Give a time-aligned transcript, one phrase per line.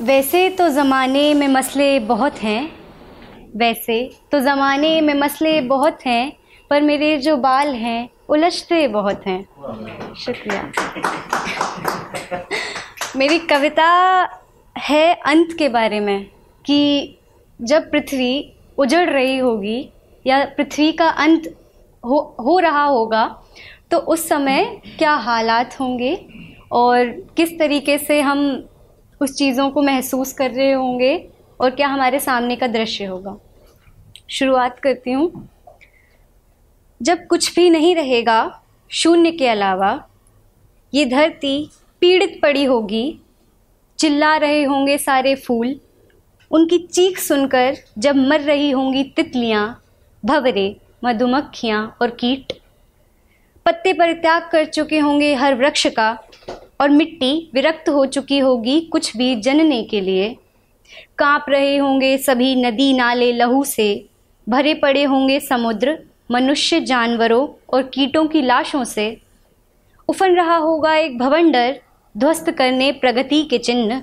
[0.00, 2.70] वैसे तो ज़माने में मसले बहुत हैं,
[3.56, 3.98] वैसे
[4.32, 6.32] तो ज़माने में मसले बहुत हैं,
[6.70, 10.62] पर मेरे जो बाल हैं, उलझते बहुत हैं। शुक्रिया।
[13.16, 13.88] मेरी कविता
[14.76, 16.24] है अंत के बारे में,
[16.64, 17.18] कि
[17.60, 19.88] जब पृथ्वी उजड़ रही होगी,
[20.24, 21.54] या पृथ्वी का अंत
[22.04, 23.24] हो हो रहा होगा
[23.90, 24.64] तो उस समय
[24.98, 26.18] क्या हालात होंगे,
[26.72, 28.40] और किस तरीके से हम
[29.20, 31.28] उस चीज़ों को महसूस कर रहे होंगे
[31.60, 33.36] और क्या हमारे सामने का दृश्य होगा।
[34.30, 35.48] शुरुआत करती हूँ।
[37.00, 39.92] जब कुछ भी नहीं रहेगा, शून्य के अलावा
[40.92, 41.70] ये धरती
[42.02, 43.20] पीड़ित पड़ी होगी,
[43.98, 45.74] चिल्ला रहे होंगे सारे फूल,
[46.50, 49.82] उनकी चीख सुनकर जब मर रही होंगी तितलियाँ,
[50.24, 52.52] भवरे, मधुमक्खियाँ और कीट,
[53.66, 56.10] पत्ते परित्याग कर चुके होंगे हर वृक्ष का
[56.80, 60.36] और मिट्टी विरक्त हो चुकी होगी कुछ भी जनने के लिए।
[61.18, 64.06] काँप रहे होंगे सभी नदी नाले लहू से।
[64.48, 65.98] भरे पड़े होंगे समुद्र,
[66.30, 69.20] मनुष्य जानवरों और कीटों की लाशों से।
[70.08, 71.80] उफन रहा होगा एक भवंडर,
[72.16, 74.02] ध्वस्त करने प्रगति के चिन्ह।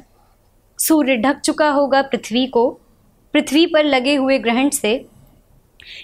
[0.80, 2.80] सूर्य ढक चुका होगा पृथ्वी को,
[3.34, 5.06] पृथ्वी पर लगे हुए ग्रहण से।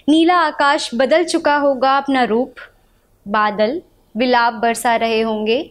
[0.08, 2.54] नीला आकाश बदल चुका होगा अपना रूप।
[3.28, 3.82] बादल,
[4.16, 5.70] विलाप बरसा रहे होंगे।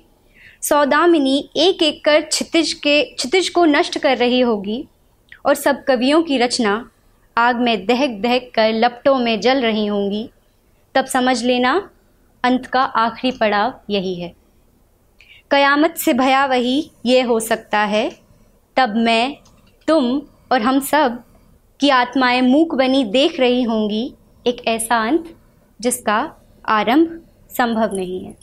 [0.64, 4.88] सौदामिनी एक एक कर क्षितिज के, क्षितिज को नष्ट कर रही होगी
[5.46, 6.90] और सब कवियों की रचना
[7.38, 10.30] आग में दहक दहक कर लपटों में जल रही होंगी।
[10.96, 11.90] तब समझ लेना,
[12.44, 14.34] अंत का आखिरी पड़ाव यही है।
[15.52, 18.10] कयामत से भया वही ये हो सकता है,
[18.78, 19.36] तब मैं,
[19.88, 21.24] तुम और हम सब
[21.80, 24.14] की आत्माएँ मूक बनी देख रही होंगी
[24.48, 25.36] एक ऐसा अंत
[25.82, 28.43] जिसका आरंभ संभव नहीं है।